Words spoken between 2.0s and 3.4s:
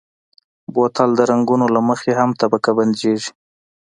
هم طبقه بندېږي.